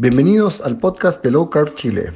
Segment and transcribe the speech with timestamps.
[0.00, 2.12] Bienvenidos al podcast de Low Carb Chile.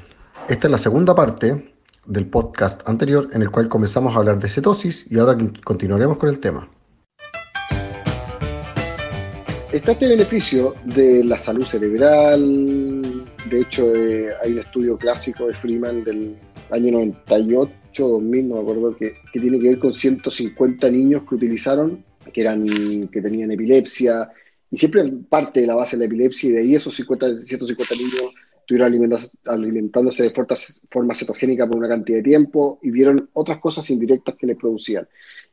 [0.48, 1.74] Esta es la segunda parte
[2.06, 6.28] del podcast anterior en el cual comenzamos a hablar de cetosis y ahora continuaremos con
[6.28, 6.70] el tema.
[9.72, 13.24] Está este beneficio de la salud cerebral.
[13.50, 16.36] De hecho, eh, hay un estudio clásico de Freeman del
[16.70, 21.34] año 98, 2000, no me acuerdo, que, que tiene que ver con 150 niños que
[21.34, 22.64] utilizaron, que, eran,
[23.08, 24.30] que tenían epilepsia,
[24.72, 27.94] y siempre parte de la base de la epilepsia y de ahí esos 50, 150
[27.94, 30.30] niños estuvieron alimentándose de
[30.90, 35.06] forma, cetogénica por una cantidad de tiempo y vieron otras cosas indirectas que les producían.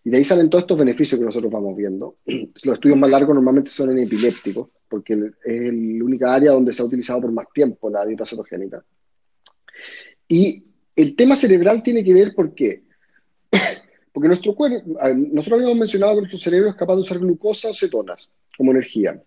[0.05, 2.15] Y de ahí salen todos estos beneficios que nosotros vamos viendo.
[2.25, 6.81] Los estudios más largos normalmente son en epilépticos, porque es la única área donde se
[6.81, 8.85] ha utilizado por más tiempo la dieta cetogénica.
[10.29, 10.63] Y
[10.95, 12.83] el tema cerebral tiene que ver por qué.
[14.11, 17.73] Porque nuestro cuerpo, nosotros habíamos mencionado que nuestro cerebro es capaz de usar glucosa o
[17.73, 19.23] cetonas como energía.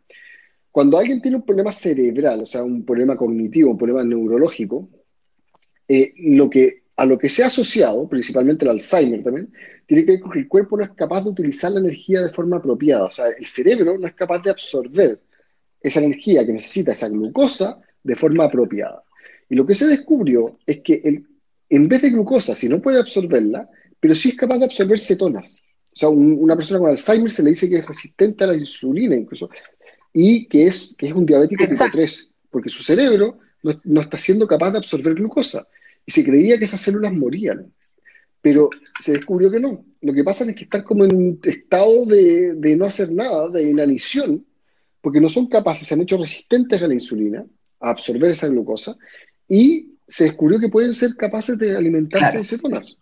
[0.71, 4.91] Cuando alguien tiene un problema cerebral, o sea, un problema cognitivo, un problema neurológico,
[5.89, 9.51] eh, lo que, a lo que se ha asociado, principalmente el Alzheimer también,
[9.87, 12.31] tiene que ver con que el cuerpo no es capaz de utilizar la energía de
[12.31, 13.05] forma apropiada.
[13.05, 15.19] O sea, el cerebro no es capaz de absorber
[15.81, 19.03] esa energía que necesita esa glucosa de forma apropiada.
[19.49, 21.25] Y lo que se descubrió es que
[21.71, 23.67] en vez de glucosa, si no puede absorberla,
[23.99, 25.63] pero sí es capaz de absorber cetonas.
[25.93, 29.15] O sea, una persona con Alzheimer se le dice que es resistente a la insulina
[29.15, 29.51] incluso,
[30.13, 34.47] y que es, que es un diabético tipo 3, porque su cerebro no, está siendo
[34.47, 35.67] capaz de absorber glucosa.
[36.05, 37.73] Y se creía que esas células morían.
[38.41, 38.71] Pero
[39.01, 39.85] se descubrió que no.
[40.01, 43.49] Lo que pasa es que están como en un estado de, de no hacer nada,
[43.49, 44.45] de inanición,
[45.01, 47.45] porque no son capaces, se han hecho resistentes a la insulina,
[47.81, 48.97] a absorber esa glucosa,
[49.49, 52.99] y se descubrió que pueden ser capaces de alimentarse de cetonas.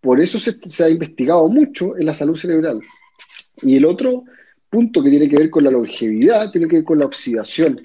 [0.00, 2.80] Por eso se, ha investigado mucho en la salud cerebral.
[3.62, 4.24] Y el otro
[4.68, 7.80] punto que tiene que ver con la longevidad tiene que ver con la oxidación.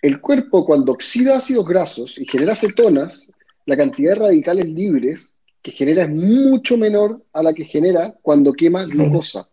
[0.00, 3.30] El cuerpo cuando oxida ácidos grasos y genera cetonas,
[3.66, 8.52] la cantidad de radicales libres que genera es mucho menor a la que genera cuando
[8.52, 9.48] quema glucosa.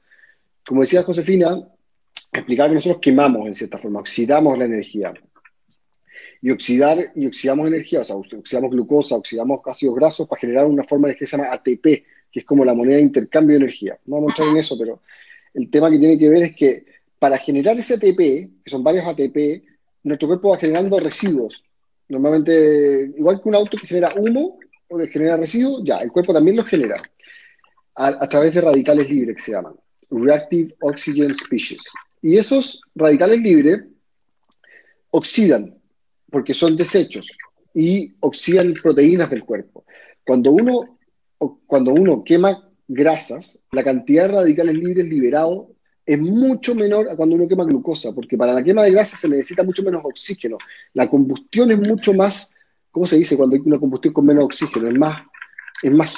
[0.65, 1.61] Como decía Josefina,
[2.31, 5.13] explicaba que nosotros quemamos en cierta forma, oxidamos la energía
[6.41, 10.83] y oxidar y oxidamos energía, o sea, oxidamos glucosa, oxidamos ácidos grasos para generar una
[10.83, 11.83] forma de energía que se llama ATP,
[12.31, 13.99] que es como la moneda de intercambio de energía.
[14.07, 15.01] No vamos a entrar en eso, pero
[15.53, 16.85] el tema que tiene que ver es que
[17.19, 19.63] para generar ese ATP, que son varios ATP,
[20.03, 21.63] nuestro cuerpo va generando residuos.
[22.09, 24.57] Normalmente, igual que un auto que genera humo
[24.89, 26.99] o que genera residuos, ya, el cuerpo también los genera
[27.95, 29.75] a, a través de radicales libres que se llaman
[30.09, 31.83] Reactive Oxygen Species.
[32.23, 33.83] Y esos radicales libres
[35.11, 35.80] oxidan
[36.31, 37.27] porque son desechos
[37.73, 39.85] y oxidan proteínas del cuerpo.
[40.25, 40.97] Cuando uno,
[41.67, 45.67] cuando uno quema grasas, la cantidad de radicales libres liberados
[46.05, 49.29] es mucho menor a cuando uno quema glucosa, porque para la quema de grasas se
[49.29, 50.57] necesita mucho menos oxígeno.
[50.93, 52.53] La combustión es mucho más,
[52.91, 53.37] ¿cómo se dice?
[53.37, 55.21] Cuando hay una combustión con menos oxígeno, es más,
[55.83, 56.15] es más,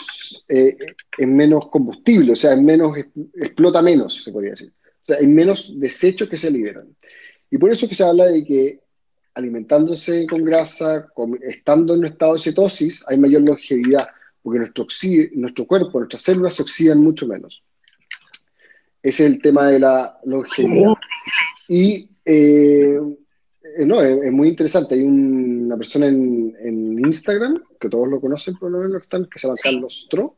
[0.47, 0.75] eh,
[1.17, 2.97] es menos combustible, o sea, es menos,
[3.35, 4.71] explota menos, se podría decir.
[5.03, 6.87] O sea, hay menos desechos que se liberan.
[7.51, 8.79] Y por eso que se habla de que
[9.33, 11.07] alimentándose con grasa,
[11.41, 14.07] estando en un estado de cetosis, hay mayor longevidad,
[14.41, 14.85] porque nuestro,
[15.35, 17.63] nuestro cuerpo, nuestras células se oxidan mucho menos.
[19.01, 20.93] Ese es el tema de la longevidad.
[21.67, 22.99] Y eh,
[23.79, 24.95] no, es, muy interesante.
[24.95, 29.47] Hay una persona en, en, Instagram, que todos lo conocen por lo menos, que se
[29.47, 30.37] llama Carlos Stro,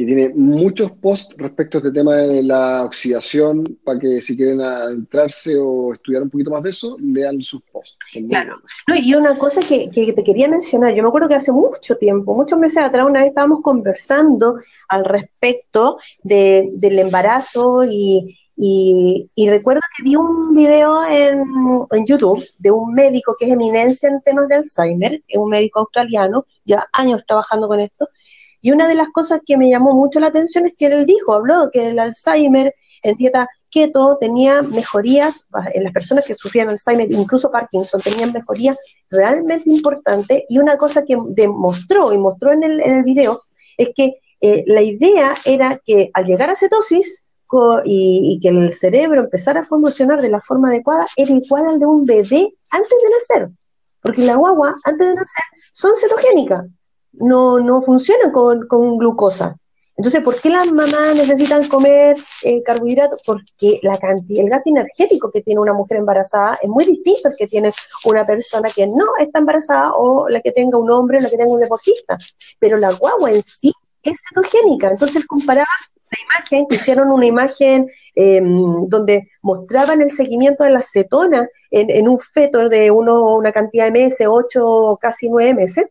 [0.00, 4.58] que tiene muchos posts respecto a este tema de la oxidación, para que si quieren
[4.62, 7.98] adentrarse o estudiar un poquito más de eso, lean sus posts.
[8.30, 8.56] Claro.
[8.96, 12.58] y una cosa que, te quería mencionar, yo me acuerdo que hace mucho tiempo, muchos
[12.58, 14.54] meses atrás, una vez estábamos conversando
[14.88, 18.38] al respecto del embarazo y,
[19.36, 21.44] recuerdo que vi un video en,
[21.90, 25.80] en, YouTube de un médico que es eminencia en temas de Alzheimer, es un médico
[25.80, 28.08] australiano, ya años trabajando con esto,
[28.60, 31.32] y una de las cosas que me llamó mucho la atención es que él dijo,
[31.32, 37.10] habló que el Alzheimer en dieta keto tenía mejorías, en las personas que sufrían Alzheimer,
[37.10, 38.76] incluso Parkinson, tenían mejorías
[39.08, 40.42] realmente importantes.
[40.48, 43.40] Y una cosa que demostró y mostró en el, video
[43.78, 47.24] es que eh, la idea era que al llegar a cetosis
[47.84, 51.80] y, y, que el cerebro empezara a funcionar de la forma adecuada, era igual al
[51.80, 53.50] de un bebé antes de nacer.
[54.02, 56.64] Porque la guagua, antes de nacer, son cetogénicas
[57.12, 59.56] no, no funcionan con, glucosa.
[59.96, 63.20] Entonces, ¿por qué las mamás necesitan comer eh, carbohidratos?
[63.24, 67.36] Porque la cantidad, el gasto energético que tiene una mujer embarazada es muy distinto al
[67.36, 67.70] que tiene
[68.06, 71.36] una persona que no está embarazada o la que tenga un hombre o la que
[71.36, 72.16] tenga un deportista.
[72.58, 73.72] Pero la guagua en sí
[74.02, 74.88] es cetogénica.
[74.88, 75.66] Entonces, comparaba
[76.18, 82.18] imagen, que hicieron una imagen em, donde mostraban el seguimiento de la cetona en, un
[82.18, 85.86] feto de uno, una cantidad de meses, ocho, casi nueve meses,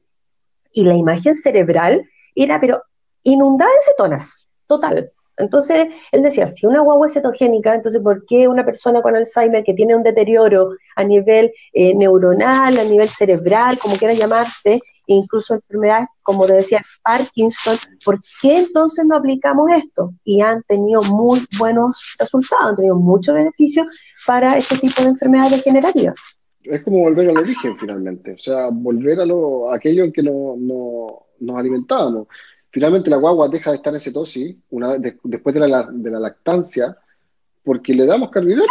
[0.72, 2.04] y la imagen cerebral
[2.36, 2.82] era, pero
[3.24, 5.12] inundada en cetonas, total.
[5.38, 9.64] Entonces, él decía, si una guagua es cetogénica, entonces, ¿por qué una persona con Alzheimer
[9.64, 15.54] que tiene un deterioro a nivel eh, neuronal, a nivel cerebral, como quiera llamarse, incluso
[15.54, 20.14] enfermedades, como te decía, Parkinson, ¿por qué entonces no aplicamos esto?
[20.24, 23.88] Y han tenido muy buenos resultados, han tenido muchos beneficios
[24.28, 26.39] para este tipo de enfermedades degenerativas.
[26.70, 30.56] Es como volver al origen finalmente, o sea, volver a, lo, aquello en que no,
[31.40, 32.28] nos alimentábamos.
[32.70, 36.96] Finalmente la guagua deja de estar en cetosis una, después de la, de la, lactancia
[37.64, 38.70] porque le damos carbohidratos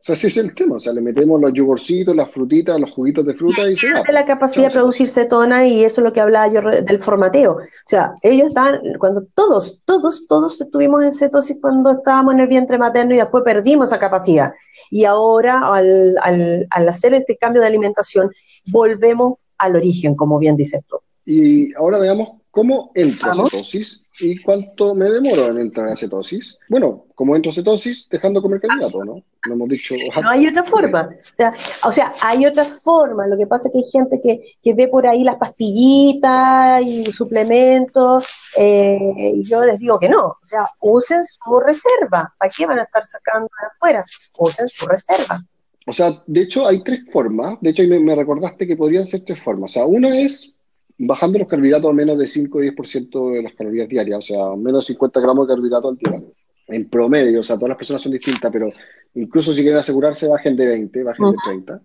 [0.00, 0.76] O sea, ese es el tema.
[0.76, 4.02] O sea, le metemos los yogurcitos, las frutitas, los juguitos de fruta y, se va.
[4.10, 7.52] la capacidad de producir cetona y eso es lo que hablaba yo del formateo.
[7.52, 12.48] O sea, ellos estaban, cuando todos, todos, todos estuvimos en cetosis cuando estábamos en el
[12.48, 14.52] vientre materno y después perdimos esa capacidad.
[14.90, 18.30] Y ahora, al, al, al hacer este cambio de alimentación,
[18.70, 20.96] volvemos al origen, como bien dices tú.
[21.26, 26.58] Y ahora veamos ¿Cómo entro a cetosis y cuánto me demoro en entrar a cetosis?
[26.68, 29.22] Bueno, como entro a cetosis, dejando comer carbohidrato, ¿no?
[29.46, 29.94] No hemos dicho.
[30.20, 31.10] No hay otra forma.
[31.22, 31.52] O sea,
[31.84, 33.28] o sea, hay otra forma.
[33.28, 37.12] Lo que pasa es que hay gente que, que ve por ahí las pastillitas y
[37.12, 38.26] suplementos,
[38.58, 40.26] eh, y yo les digo que no.
[40.26, 42.34] O sea, usen su reserva.
[42.36, 44.04] ¿Para qué van a estar sacando de afuera?
[44.38, 45.38] Usen su reserva.
[45.86, 47.58] O sea, de hecho, hay tres formas.
[47.60, 49.70] De hecho, me, me recordaste que podrían ser tres formas.
[49.70, 50.52] O sea, una es
[51.02, 54.56] bajando los carbohidratos a menos de 5 o 10% de las calorías diarias, o sea,
[54.56, 56.28] menos 50 gramos de carbohidratos al día.
[56.68, 58.68] En promedio, o sea, todas las personas son distintas, pero
[59.14, 61.82] incluso si quieren asegurarse, bajen de 20, bajen de 30.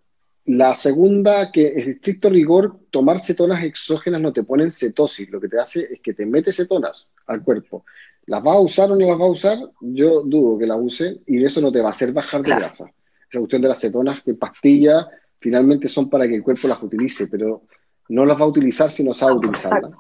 [0.48, 5.40] La segunda, que es estricto rigor, tomar cetonas exógenas no te pone en cetosis, lo
[5.40, 7.86] que te hace es que te mete cetonas al cuerpo.
[8.28, 9.58] ¿Las vas a usar o no las vas a usar?
[9.82, 12.86] Yo dudo que las use y eso no te va a hacer bajar de grasa.
[13.32, 15.08] La cuestión de las cetonas que pastilla
[15.40, 17.64] finalmente son para que el cuerpo las utilice, pero
[18.10, 19.92] no las va a utilizar si no sabe utilizarlas.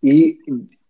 [0.00, 0.38] Y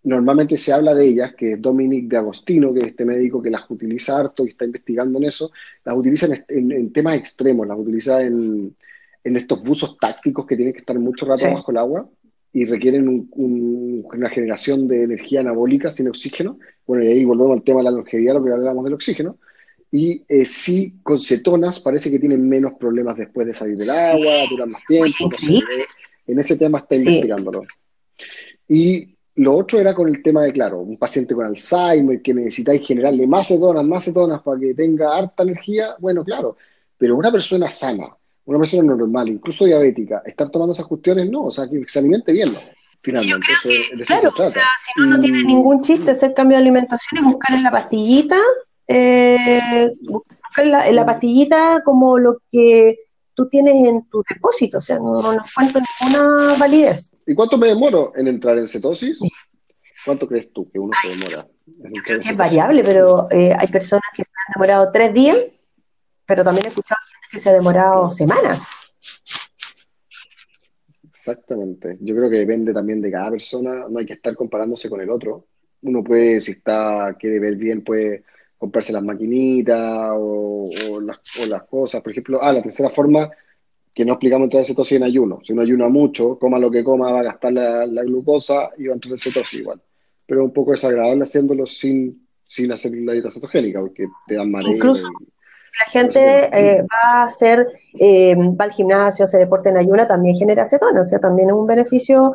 [0.04, 3.50] normalmente se habla de ellas, que es Dominic de Agostino, que es este médico que
[3.50, 5.50] las utiliza harto y está investigando en eso,
[5.84, 8.74] las utiliza en, temas extremos, las utiliza en,
[9.22, 12.08] estos buzos tácticos que tienen que estar mucho rato bajo el agua
[12.50, 16.58] y requieren una generación de energía anabólica sin oxígeno.
[16.86, 19.36] Bueno, y ahí volvemos al tema de la longevidad, lo que hablábamos del oxígeno.
[19.92, 24.32] Y eh, sí, con cetonas parece que tienen menos problemas después de salir del agua,
[24.50, 25.30] duran más tiempo.
[26.28, 27.64] En ese tema está investigándolo.
[28.68, 32.86] Y lo otro era con el tema de, claro, un paciente con Alzheimer que necesitáis
[32.86, 36.56] generarle más cetonas, más cetonas para que tenga harta energía, bueno, claro,
[36.96, 38.08] pero una persona sana,
[38.44, 42.32] una persona normal, incluso diabética, estar tomando esas cuestiones, no, o sea, que se alimente
[42.32, 42.50] bien,
[43.00, 43.46] Finalmente,
[44.06, 47.56] claro, o sea, si no, no tiene ningún chiste hacer cambio de alimentación y buscar
[47.56, 48.36] en la pastillita,
[48.88, 52.98] eh, buscar en la pastillita como lo que
[53.38, 57.16] tú tienes en tu depósito, o sea, no, no encuentro ninguna validez.
[57.24, 59.20] ¿Y cuánto me demoro en entrar en cetosis?
[60.04, 61.46] ¿Cuánto crees tú que uno se demora?
[62.20, 65.38] es variable, pero eh, hay personas que se han demorado tres días,
[66.26, 68.92] pero también he escuchado gente que se ha demorado semanas.
[71.08, 71.96] Exactamente.
[72.00, 75.10] Yo creo que depende también de cada persona, no hay que estar comparándose con el
[75.10, 75.46] otro.
[75.82, 78.24] Uno puede, si está, quiere ver bien, puede
[78.58, 80.68] comprarse las maquinitas o,
[81.00, 82.02] las, cosas.
[82.02, 83.30] Por ejemplo, ah, la tercera forma
[83.94, 85.40] que no explicamos entonces cetosis en ayuno.
[85.44, 88.92] Si uno ayuna mucho, coma lo que coma, va a gastar la, glucosa y va
[88.92, 89.80] a entrar en cetosis igual.
[90.26, 94.50] Pero es un poco desagradable haciéndolo sin, sin hacer la dieta cetogénica, porque te dan
[94.50, 94.74] mareo.
[94.74, 95.08] Incluso
[95.80, 96.20] la gente
[96.52, 97.66] eh, va a hacer,
[97.98, 101.54] eh, va al gimnasio, hace deporte en ayuna, también genera cetona, o sea, también es
[101.54, 102.34] un beneficio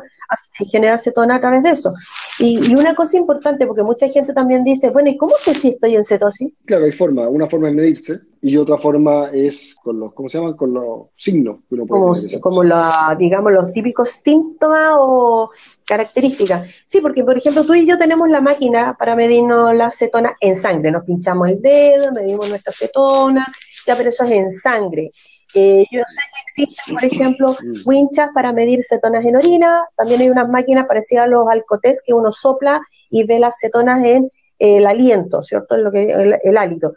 [0.70, 1.92] generar cetona a través de eso.
[2.38, 5.94] Y, una cosa importante, porque mucha gente también dice, bueno, ¿y cómo sé si estoy
[5.94, 6.52] en cetosis?
[6.64, 7.28] Claro, hay forma.
[7.28, 10.54] Una forma es medirse y otra forma es con los, ¿cómo se llaman?
[10.54, 15.48] Con los signos que uno puede Como, como la, digamos, los típicos síntomas o
[15.86, 16.68] características.
[16.84, 20.56] Sí, porque, por ejemplo, tú y yo tenemos la máquina para medirnos la cetona en
[20.56, 20.90] sangre.
[20.90, 23.46] Nos pinchamos el dedo, medimos nuestra cetona,
[23.86, 25.10] ya, pero eso es en sangre.
[25.54, 27.88] Eh, yo sé que existen, por ejemplo, mm.
[27.88, 29.84] winchas para medir cetonas en orina.
[29.96, 34.04] También hay unas máquinas parecidas a los alcotés que uno sopla y ve las cetonas
[34.04, 35.76] en el aliento, ¿cierto?
[35.76, 36.94] En lo que, el, hálito.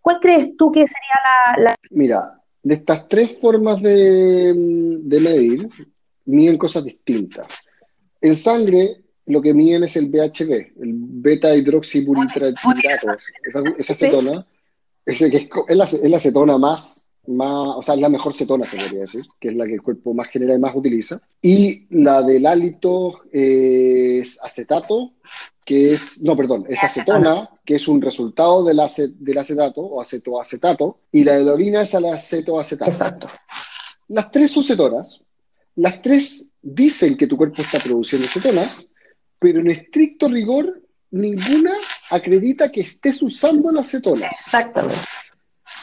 [0.00, 4.54] ¿Cuál crees tú que sería la, Mira, de estas tres formas de,
[5.04, 5.68] medir,
[6.26, 7.46] miden cosas distintas.
[8.20, 12.60] En sangre, lo que miden es el BHB, el beta hidroxibutirato.
[13.42, 14.46] Esa, esa cetona,
[15.04, 18.64] ese que es, la, es la cetona más más, o sea, es la mejor cetona,
[18.64, 21.20] se podría decir, que es la que el cuerpo más genera y más utiliza.
[21.40, 25.12] Y la del hálito es acetato,
[25.70, 28.80] que es, no, perdón, es acetona, que es un resultado del,
[29.20, 32.90] del acetato o acetoacetato, y la de la orina es el acetoacetato.
[32.90, 33.28] Exacto.
[34.08, 35.22] Las tres son cetonas,
[35.76, 38.84] las tres dicen que tu cuerpo está produciendo cetonas,
[39.38, 41.74] pero en estricto rigor ninguna
[42.10, 44.32] acredita que estés usando las cetonas.
[44.32, 44.98] Exactamente.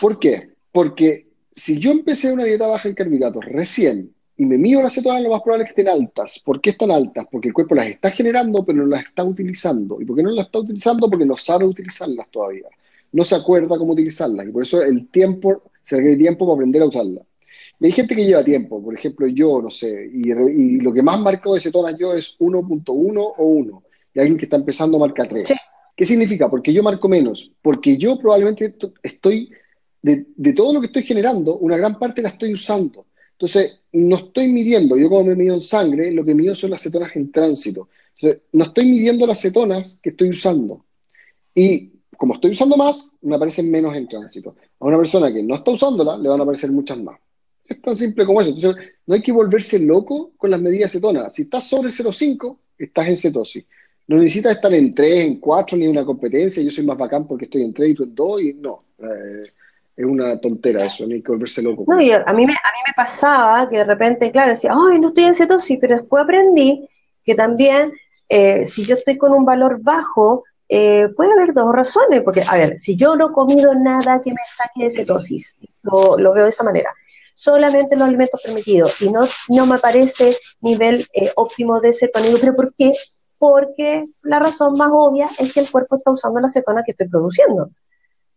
[0.02, 0.50] ¿Por qué?
[0.70, 5.24] Porque si yo empecé una dieta baja en carbohidratos recién y me mido las cetonas,
[5.24, 6.40] lo más probable es que estén altas.
[6.46, 7.26] ¿Por qué están altas?
[7.32, 10.00] Porque el cuerpo las está generando, pero no las está utilizando.
[10.00, 11.10] ¿Y por qué no las está utilizando?
[11.10, 12.68] Porque no sabe utilizarlas todavía.
[13.12, 14.48] No se acuerda cómo utilizarlas.
[14.48, 17.24] Y por eso el tiempo, se requiere tiempo para aprender a usarlas.
[17.80, 18.84] Y hay gente que lleva tiempo.
[18.84, 23.34] Por ejemplo, yo, no sé, y, lo que más marcó de cetonas yo es 1.1
[23.38, 23.84] o 1.
[24.14, 25.52] Y alguien que está empezando marca 3.
[25.96, 26.48] ¿Qué significa?
[26.48, 27.56] Porque yo marco menos.
[27.60, 29.50] Porque yo probablemente estoy,
[30.00, 33.08] de, de todo lo que estoy generando, una gran parte la estoy usando.
[33.38, 36.82] Entonces, no estoy midiendo, yo como me mido en sangre, lo que mido son las
[36.82, 37.88] cetonas en tránsito.
[38.16, 40.84] Entonces, no estoy midiendo las cetonas que estoy usando.
[41.54, 44.56] Y como estoy usando más, me aparecen menos en tránsito.
[44.80, 47.20] A una persona que no está usándola, le van a aparecer muchas más.
[47.64, 48.50] Es tan simple como eso.
[48.50, 51.36] Entonces, no hay que volverse loco con las medidas cetonas.
[51.36, 53.66] Si estás sobre 0,5, estás en cetosis.
[54.08, 56.64] No necesitas estar en 3, en 4, ni en una competencia.
[56.64, 58.84] Yo soy más bacán porque estoy en 3 y tú en 2, y no.
[58.98, 59.52] Eh,
[59.98, 61.84] es una tontera eso, ni que volverse loco.
[61.88, 65.00] No, y a mí, me, a mí me pasaba que de repente, claro, decía, ay,
[65.00, 66.88] no estoy en cetosis, pero después aprendí
[67.26, 67.92] que también
[68.30, 72.56] eh, si yo estoy con un valor bajo, eh, puede haber dos razones, porque, a
[72.56, 76.44] ver, si yo no he comido nada que me saque de cetosis, lo, lo veo
[76.44, 76.94] de esa manera,
[77.34, 82.56] solamente los alimentos permitidos y no, no me parece nivel eh, óptimo de cetónico, pero
[82.56, 82.92] ¿por qué?
[83.40, 87.08] Porque la razón más obvia es que el cuerpo está usando la cetona que estoy
[87.08, 87.70] produciendo,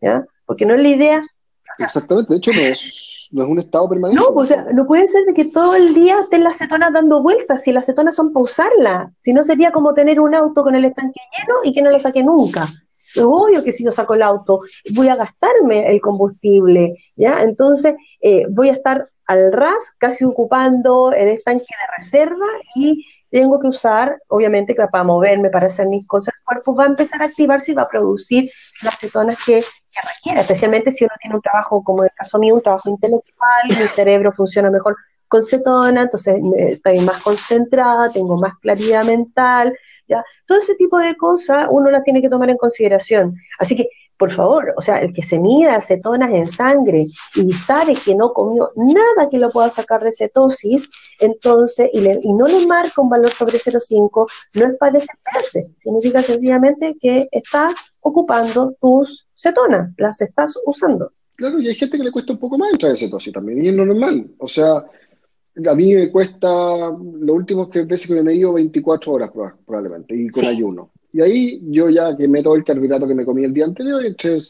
[0.01, 0.25] ¿ya?
[0.47, 1.23] Porque no es la idea
[1.79, 4.23] Exactamente, de hecho no es, no es un estado permanente.
[4.23, 6.93] No, pues, o sea, no puede ser de que todo el día estén las cetonas
[6.93, 10.63] dando vueltas, si las cetonas son para usarlas, si no sería como tener un auto
[10.63, 12.67] con el estanque lleno y que no lo saque nunca.
[13.15, 14.61] Es obvio que si yo saco el auto,
[14.95, 17.43] voy a gastarme el combustible, ¿ya?
[17.43, 22.47] Entonces, eh, voy a estar al ras, casi ocupando el estanque de reserva
[22.77, 26.85] y tengo que usar, obviamente, que para moverme, para hacer mis cosas, el cuerpo va
[26.85, 28.51] a empezar a activarse y va a producir
[28.83, 29.63] las cetonas que,
[30.17, 33.63] requiere, especialmente si uno tiene un trabajo, como en el caso mío, un trabajo intelectual,
[33.69, 34.97] mi cerebro funciona mejor
[35.29, 39.77] con cetona, entonces estoy más concentrada, tengo más claridad mental,
[40.09, 40.25] ¿ya?
[40.47, 43.37] Todo ese tipo de cosas uno las tiene que tomar en consideración.
[43.59, 43.89] Así que
[44.21, 48.35] por favor, o sea, el que se mida acetonas en sangre y sabe que no
[48.35, 53.31] comió nada que lo pueda sacar de cetosis, entonces, y, no le marca un valor
[53.31, 60.55] sobre 0,5, no es para desesperarse, significa sencillamente que estás ocupando tus cetonas, las estás
[60.67, 61.13] usando.
[61.37, 63.69] Claro, y hay gente que le cuesta un poco más entrar en cetosis también, y
[63.69, 64.33] es normal.
[64.37, 64.85] O sea,
[65.67, 69.31] a mí me cuesta, lo último que veces que me he medido 24 horas
[69.65, 70.91] probablemente, y con ayuno.
[71.13, 74.49] Y ahí yo ya quemé todo el carbohidrato que me comí el día anterior entonces,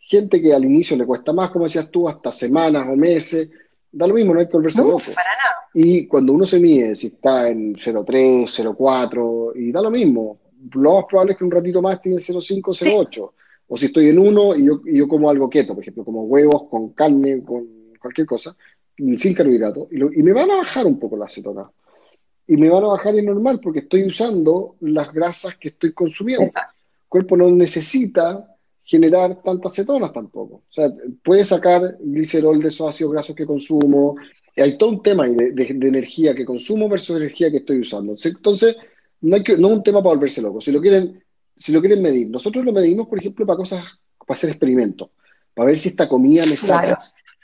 [0.00, 3.50] gente que al inicio le cuesta más, como decías tú, hasta semanas o meses,
[3.92, 4.98] da lo mismo, no hay que volverse loco.
[5.14, 5.68] Para nada.
[5.74, 10.40] Y cuando uno se mide, si está en 0,3, 0,4, y da lo mismo,
[10.72, 13.32] lo más probable es que un ratito más esté en 0,5, 0,8.
[13.70, 16.22] O si estoy en 1 y yo, y yo como algo quieto, por ejemplo, como
[16.22, 17.66] huevos con carne, con
[18.00, 18.56] cualquier cosa,
[18.96, 21.70] sin carbohidrato, y, y me van a bajar un poco la cetona
[22.48, 26.44] y me van a bajar en normal porque estoy usando las grasas que estoy consumiendo.
[26.44, 30.54] El cuerpo no necesita generar tantas cetonas tampoco.
[30.54, 30.90] O sea,
[31.22, 34.16] puede sacar glicerol de esos ácidos grasos que consumo.
[34.56, 38.16] Hay todo un tema de, de, energía que consumo versus energía que estoy usando.
[38.24, 38.76] Entonces,
[39.20, 40.62] no, hay que, no es un tema para volverse loco.
[40.62, 41.22] Si lo quieren,
[41.54, 45.10] si lo quieren medir, nosotros lo medimos, por ejemplo, para cosas, para hacer experimentos,
[45.52, 46.98] para ver si esta comida me saca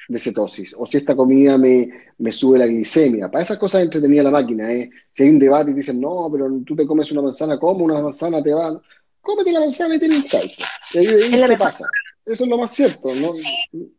[0.08, 3.30] de cetosis, o si esta comida me, me sube la glicemia.
[3.30, 4.90] Para esas cosas entretenida la máquina, ¿eh?
[5.10, 8.00] Si hay un debate y dicen, no, pero tú te comes una manzana, ¿cómo una
[8.00, 8.80] manzana te va?
[9.20, 11.86] Cómete la manzana y ten un ¿Qué pasa?
[12.26, 13.32] Eso es lo más cierto, ¿no?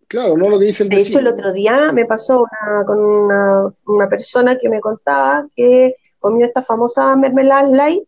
[0.07, 0.89] Claro, no lo que dicen.
[0.89, 5.47] De hecho, el otro día me pasó una, con una, una persona que me contaba
[5.55, 8.03] que comió esta famosa mermelada light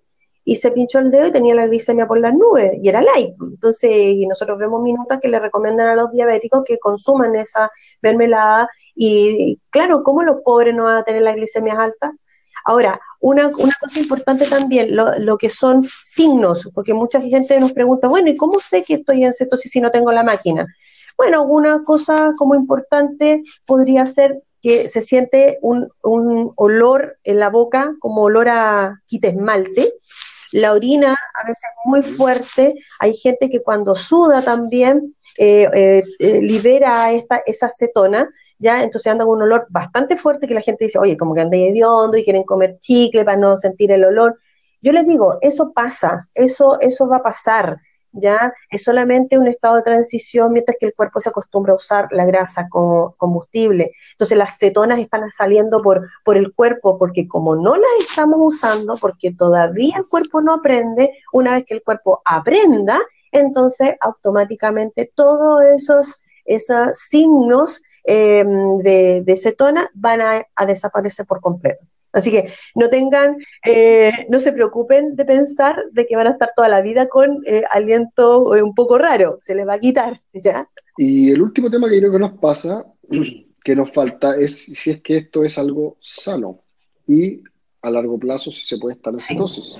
[0.48, 3.36] y se pinchó el dedo y tenía la glicemia por las nubes, y era light.
[3.42, 7.70] Entonces, y nosotros vemos minutas que le recomiendan a los diabéticos que consuman esa
[8.01, 12.12] mermelada, y claro, ¿cómo los pobres no van a tener las glicemias altas?
[12.63, 17.74] Ahora, una, una cosa importante también, lo, lo, que son signos, porque mucha gente nos
[17.74, 20.66] pregunta, bueno, ¿y cómo sé que estoy en cetosis si no tengo la máquina?
[21.18, 27.50] Bueno, una cosa como importante podría ser que se siente un, un olor en la
[27.50, 29.92] boca, como olor a quite esmalte,
[30.51, 36.04] la orina a veces es muy fuerte, hay gente que cuando suda también eh, eh,
[36.20, 40.62] eh, libera esta, esa acetona, ya entonces anda con un olor bastante fuerte que la
[40.62, 44.04] gente dice, oye, como que anda hediondo y quieren comer chicle para no sentir el
[44.06, 44.39] olor.
[44.82, 47.77] yo les digo, eso pasa, eso, eso va a pasar.
[48.20, 48.54] ¿Ya?
[48.70, 52.26] Es solamente un estado de transición mientras que el cuerpo se acostumbra a usar la
[52.26, 53.92] grasa como combustible.
[54.12, 58.98] Entonces las cetonas están saliendo por, por el cuerpo porque como no las estamos usando,
[58.98, 63.00] porque todavía el cuerpo no aprende, una vez que el cuerpo aprenda,
[63.32, 70.22] entonces automáticamente todos esos, esos signos em, de, de, cetona van
[70.56, 71.86] a desaparecer por completo.
[72.18, 76.50] Así que no tengan, eh, no se preocupen de pensar de que van a estar
[76.56, 80.20] toda la vida con eh, aliento eh, un poco raro, se les va a quitar,
[80.34, 80.66] ¿ya?
[80.98, 82.84] Y el último tema que creo que nos pasa,
[83.64, 86.62] que nos falta, es si es que esto es algo sano
[87.08, 87.44] y
[87.84, 89.78] a largo plazo si se puede estar en cetosis.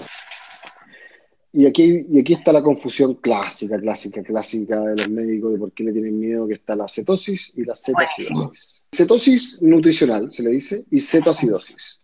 [1.58, 5.72] Y aquí, y aquí está la confusión clásica, clásica, clásica de los médicos de por
[5.72, 8.84] qué le tienen miedo que está la cetosis y la cetoacidosis.
[8.96, 12.00] Cetosis nutricional, se le dice, y cetoacidosis.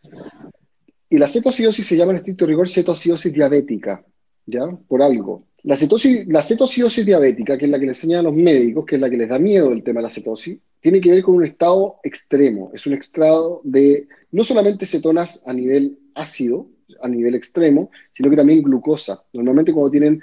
[1.07, 4.03] Y la cetoacidosis se llama en estricto rigor cetoacidosis diabética,
[4.47, 4.75] ¿ya?
[4.87, 5.45] Por algo.
[5.61, 8.95] La, cetosis, la cetoacidosis diabética, que es la que le enseñan a los médicos, que
[8.95, 11.35] es la que les da miedo el tema de la cetosis, tiene que ver con
[11.35, 12.71] un estado extremo.
[12.73, 16.65] Es un estado de no solamente cetonas a nivel ácido,
[17.01, 19.23] a nivel extremo, sino que también glucosa.
[19.33, 20.21] Normalmente cuando tienen,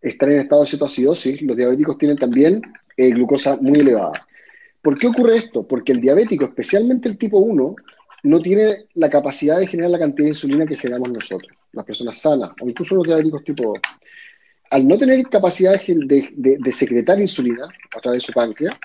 [0.00, 2.62] están en estado de cetoacidosis, los diabéticos tienen también
[2.96, 4.26] eh, glucosa muy elevada.
[4.82, 5.66] ¿Por qué ocurre esto?
[5.66, 7.74] Porque el diabético, especialmente el tipo 1,
[8.22, 12.18] no tiene la capacidad de generar la cantidad de insulina que generamos nosotros, las personas
[12.18, 13.78] sanas, o incluso los diabéticos tipo 2.
[14.70, 18.76] Al no tener capacidad de, secretar insulina a través de su páncreas,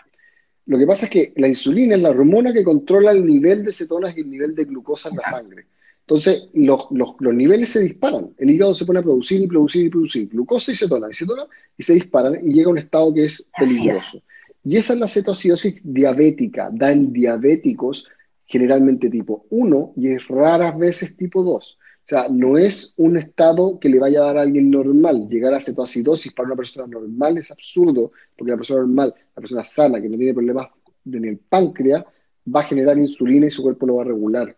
[0.65, 3.71] lo que pasa es que la insulina es la hormona que controla el nivel de
[3.71, 5.65] cetonas y el nivel de glucosa en la sangre.
[6.07, 6.87] Entonces, los,
[7.19, 8.29] niveles se disparan.
[8.37, 11.47] El hígado se pone a producir y producir y producir glucosa y cetona y cetona
[11.75, 14.21] y se disparan y llega a un estado que es peligroso.
[14.63, 16.69] Y esa es la cetoacidosis diabética.
[16.71, 18.07] Da en diabéticos
[18.45, 21.77] generalmente tipo 1 y es raras veces tipo 2.
[21.79, 25.27] O sea, no es un estado que le vaya a dar a alguien normal.
[25.27, 29.63] Llegar a cetoacidosis para una persona normal es absurdo, porque la persona normal, la persona
[29.63, 30.67] sana, que no tiene problemas
[31.11, 32.05] en el páncreas,
[32.53, 34.55] va a generar insulina y su cuerpo lo va a regular.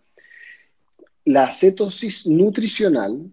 [1.27, 3.29] La cetosis nutricional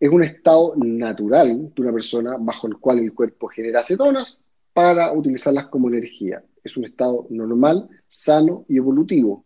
[0.00, 4.40] es un estado natural de una persona bajo el cual el cuerpo genera cetonas
[4.72, 6.42] para utilizarlas como energía.
[6.64, 9.44] Es un estado normal, sano y evolutivo.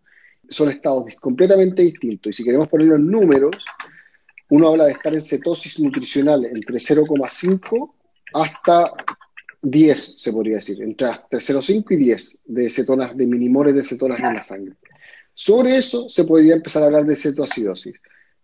[0.49, 2.31] Son estados completamente distintos.
[2.31, 3.63] Y si queremos ponerlo en números,
[4.49, 7.93] uno habla de estar en cetosis nutricional entre 0,5
[8.33, 8.93] hasta
[9.61, 14.35] 10, se podría decir, entre, 0,5 y 10 de cetonas, de minimores de cetonas en
[14.37, 14.75] la sangre.
[15.35, 17.95] Sobre eso se podría empezar a hablar de cetoacidosis.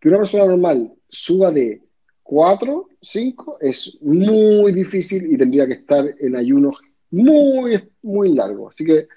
[0.00, 1.82] Que una persona normal suba de
[2.22, 6.76] 4, 5 es muy difícil y tendría que estar en ayunos
[7.10, 8.74] muy, muy largos.
[8.74, 9.08] Así que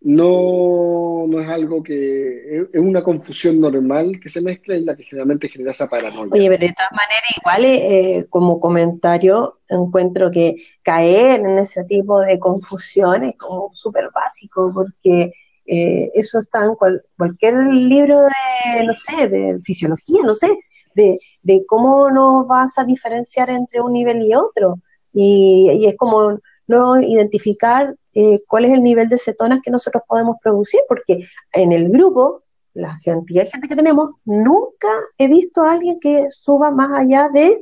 [0.00, 5.04] no, no es algo que es una confusión normal que se mezcla y la que
[5.04, 6.30] generalmente genera esa paranoia.
[6.32, 12.20] Oye, pero de todas maneras, igual eh, como comentario, encuentro que caer en ese tipo
[12.20, 15.32] de confusión es como súper básico, porque
[15.66, 16.74] eh, eso está en
[17.16, 20.48] cualquier libro de, no sé, de fisiología, no sé,
[20.94, 24.80] de, cómo no vas a diferenciar entre un nivel y otro.
[25.12, 30.36] Y, es como no identificar eh, cuál es el nivel de cetonas que nosotros podemos
[30.42, 32.42] producir, porque en el grupo,
[32.74, 37.28] la cantidad de gente que tenemos, nunca he visto a alguien que suba más allá
[37.28, 37.58] de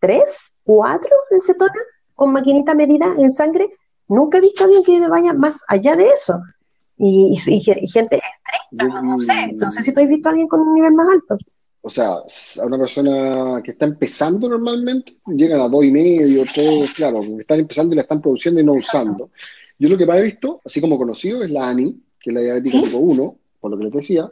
[0.00, 3.70] 3, 4 de cetonas con maquinita medida en sangre.
[4.08, 6.40] Nunca he visto a alguien que vaya más allá de eso.
[7.02, 10.74] Y, gente estricta, no, sé, no sé si tú has visto a alguien con un
[10.74, 11.38] nivel más alto
[11.82, 16.92] o sea, a una persona que está empezando normalmente, llegan a dos y medio, tres,
[16.92, 19.30] claro, están empezando y la están produciendo y no usando.
[19.78, 22.42] Yo lo que más he visto, así como conocido, es la ANI, que es la
[22.42, 24.30] diabética tipo 1, por lo que les decía,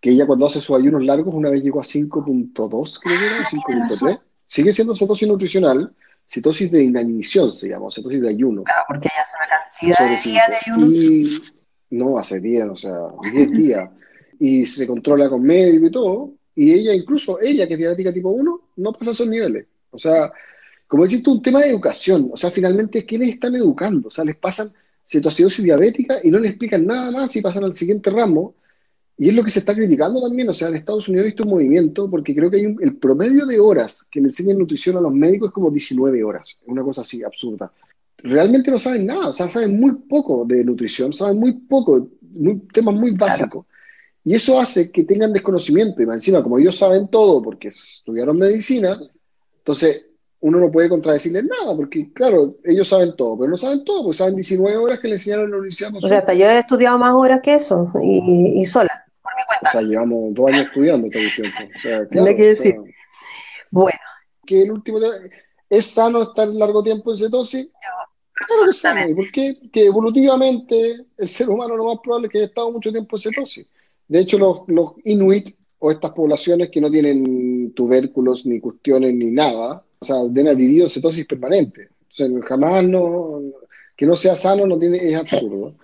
[0.00, 3.44] que ella cuando hace sus ayunos largos, una vez llegó a 5.2, creo que era,
[3.44, 4.20] 5.3.
[4.48, 5.94] Sigue siendo cetosis nutricional,
[6.28, 8.64] cetosis de inanición se llama, cetosis de ayuno.
[8.64, 10.86] Claro, porque ella hace una cantidad de días de ayuno.
[10.92, 11.55] Y,
[11.90, 12.98] no, hace días, o sea,
[13.32, 13.96] 10 días.
[14.38, 18.30] y se controla con médico y todo, y ella, incluso ella, que es diabética tipo
[18.30, 19.66] 1, no pasa esos niveles.
[19.90, 20.32] O sea,
[20.86, 22.30] como decís tú, un tema de educación.
[22.32, 24.08] O sea, finalmente, ¿qué les están educando?
[24.08, 24.72] O sea, les pasan
[25.06, 28.54] cetoacidosis diabética y no les explican nada más y pasan al siguiente ramo.
[29.18, 30.48] Y es lo que se está criticando también.
[30.48, 33.46] O sea, en Estados Unidos he visto un movimiento porque creo que hay el promedio
[33.46, 36.56] de horas que le enseñan nutrición a los médicos es como 19 horas.
[36.60, 37.72] Es una cosa así, absurda.
[38.26, 39.28] Realmente no saben nada.
[39.28, 42.08] O sea, saben muy poco de nutrición, saben muy poco,
[42.72, 43.66] temas muy básicos.
[44.24, 46.02] Y eso hace que tengan desconocimiento.
[46.02, 48.98] Y encima, como ellos saben todo porque estudiaron medicina,
[49.58, 50.06] entonces
[50.40, 54.18] uno no puede contradecirles nada, porque claro, ellos saben todo, pero no saben todo, porque
[54.18, 55.92] saben 19 horas que le enseñaron en la universidad.
[55.94, 59.68] o sea, hasta yo he estudiado más horas que eso, y, sola, por mi cuenta.
[59.68, 61.46] O sea, llevamos dos años estudiando esta cuestión.
[61.48, 62.76] O sea, que decir.
[63.70, 63.98] Bueno.
[64.44, 65.00] Que el último
[65.68, 67.68] ¿Es sano estar largo tiempo en cetosis?
[68.36, 69.08] Claro que es sano.
[69.08, 69.56] ¿Y por qué?
[69.72, 73.22] Que evolutivamente el ser humano lo más probable es que haya estado mucho tiempo en
[73.22, 73.66] cetosis.
[74.08, 79.26] De hecho, los, los inuit o estas poblaciones que no tienen tubérculos, ni cuestiones, ni
[79.26, 81.88] nada, o sea, deben haber vivido cetosis permanente.
[82.10, 83.40] O sea, jamás no,
[83.96, 85.74] que no sea sano no tiene, es absurdo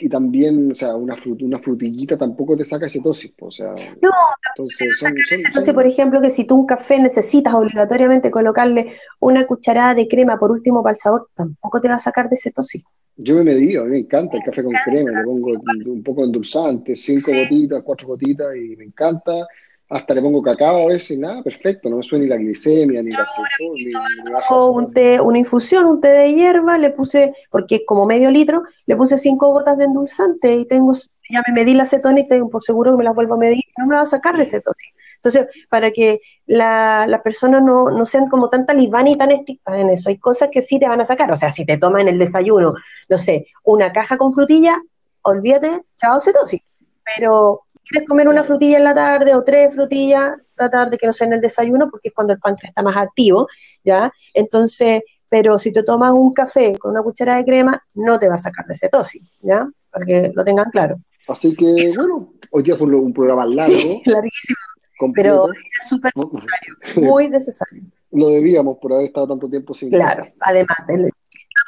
[0.00, 3.72] y también, o sea, una, una frutillita tampoco te saca cetosis, o sea...
[4.00, 4.10] No,
[4.54, 10.08] entonces, son, por ejemplo, que si tú un café necesitas obligatoriamente colocarle una cucharada de
[10.08, 12.84] crema por último para el sabor, tampoco te va a sacar de cetosis.
[13.16, 15.50] Yo me medí, a mí me encanta el café con crema, le pongo
[15.86, 19.46] un poco endulzante, cinco gotitas, cuatro gotitas y me encanta
[19.90, 23.10] hasta le pongo cacao a veces, nada, perfecto, no me suena ni la glicemia, ni
[23.10, 23.26] la
[24.50, 28.62] un té, una infusión, un té de hierba, le puse, porque es como medio litro,
[28.84, 30.92] le puse cinco gotas de endulzante y tengo,
[31.30, 33.64] ya me medí la cetona y tengo por seguro que me las vuelvo a medir,
[33.78, 34.92] no me va a sacar de cetosis.
[35.16, 39.74] Entonces, para que las la personas no, no sean como tan talibán y tan estrictas
[39.74, 42.08] en eso, hay cosas que sí te van a sacar, o sea, si te toman
[42.08, 42.72] el desayuno,
[43.08, 44.80] no sé, una caja con frutilla,
[45.22, 46.60] olvídate, chao cetosis.
[47.16, 51.12] Pero quieres comer una frutilla en la tarde o tres frutillas la tarde que no
[51.12, 53.48] sea en el desayuno, porque es cuando el páncreas está más activo,
[53.84, 54.12] ¿ya?
[54.34, 58.34] Entonces, pero si te tomas un café con una cuchara de crema, no te va
[58.34, 59.68] a sacar de cetosis, ¿ya?
[59.90, 60.98] Para que lo tengan claro.
[61.28, 64.00] Así que, bueno, hoy día fue un programa largo.
[64.04, 64.58] larguísimo.
[65.14, 67.82] Pero es súper necesario, muy necesario.
[68.10, 69.90] Lo debíamos por haber estado tanto tiempo sin.
[69.90, 71.12] Claro, además del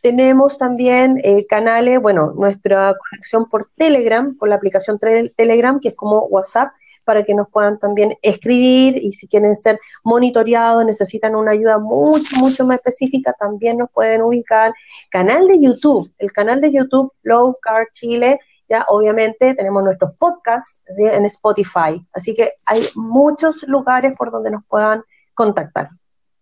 [0.00, 5.00] Tenemos también eh, canales, bueno, nuestra conexión por Telegram, por la aplicación
[5.36, 6.68] Telegram, que es como WhatsApp
[7.06, 12.36] para que nos puedan también escribir y si quieren ser monitoreados, necesitan una ayuda mucho,
[12.36, 14.74] mucho más específica, también nos pueden ubicar.
[15.08, 20.82] Canal de YouTube, el canal de YouTube Low Car Chile, ya obviamente tenemos nuestros podcasts
[20.98, 25.86] en Spotify, así que hay muchos lugares por donde nos puedan contactar.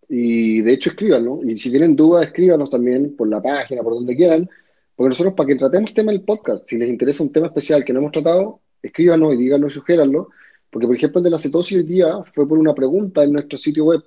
[0.08, 4.16] Y de hecho escríbanos, y si tienen dudas, escríbanos también por la página, por donde
[4.16, 4.48] quieran,
[4.96, 7.92] porque nosotros para que tratemos tema del podcast, si les interesa un tema especial que
[7.92, 10.28] no hemos tratado, escríbanos y díganos, sugiéranlo,
[10.74, 13.56] porque, por ejemplo, el de la cetosis hoy día fue por una pregunta en nuestro
[13.56, 14.02] sitio web,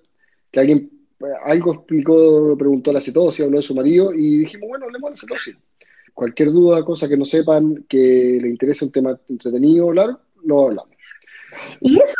[0.51, 0.91] que alguien
[1.45, 5.17] algo explicó, preguntó la cetosis, habló de su marido, y dijimos, bueno, hablemos de la
[5.17, 5.56] cetosis.
[6.13, 10.97] Cualquier duda, cosa que no sepan, que le interese un tema entretenido hablar, lo hablamos.
[11.80, 12.15] Y eso.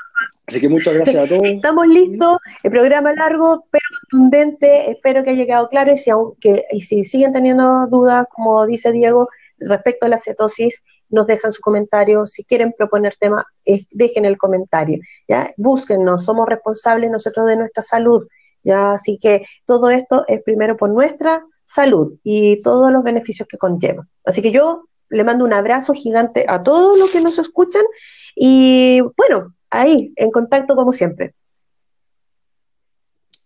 [0.46, 1.44] Así que muchas gracias a todos.
[1.44, 6.64] Estamos listos, el programa largo, pero contundente, espero que haya quedado claro y si, aunque,
[6.72, 9.28] y si siguen teniendo dudas, como dice Diego,
[9.60, 12.26] respecto a la cetosis, nos dejan su comentario.
[12.28, 13.46] Si quieren proponer tema,
[13.92, 15.00] dejen el comentario.
[15.28, 15.52] ¿ya?
[15.58, 18.26] Búsquennos, somos responsables nosotros de nuestra salud.
[18.64, 18.94] ¿ya?
[18.94, 24.08] Así que todo esto es primero por nuestra salud y todos los beneficios que conlleva.
[24.24, 27.84] Así que yo le mando un abrazo gigante a todos los que nos escuchan
[28.36, 31.32] y bueno, ahí, en contacto como siempre.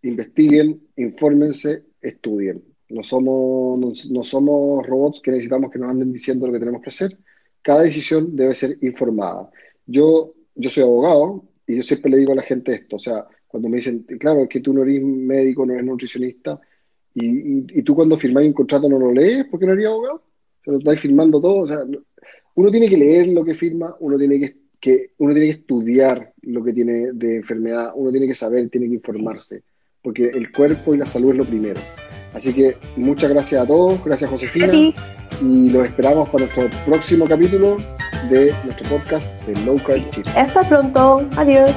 [0.03, 2.63] Investiguen, infórmense, estudien.
[2.89, 6.89] No somos, no somos robots que necesitamos que nos anden diciendo lo que tenemos que
[6.89, 7.17] hacer
[7.61, 9.49] cada decisión debe ser informada.
[9.85, 13.25] Yo, yo soy abogado y yo siempre le digo a la gente esto, o sea,
[13.47, 16.59] cuando me dicen, claro, es que tú no eres médico, no eres nutricionista,
[17.13, 20.63] y, y, tú cuando firmáis un contrato no lo lees porque no eres abogado, o
[20.63, 21.79] sea, lo estáis firmando todo, o sea,
[22.55, 26.33] uno tiene que leer lo que firma, uno tiene que, que, uno tiene que estudiar
[26.43, 29.63] lo que tiene de enfermedad, uno tiene que saber, tiene que informarse,
[30.01, 31.81] porque el cuerpo y la salud es lo primero.
[32.33, 37.77] Así que muchas gracias a todos, gracias Josefina y los esperamos para nuestro próximo capítulo
[38.29, 40.31] de nuestro podcast de Low Carb Chile.
[40.35, 41.71] Hasta pronto, adiós.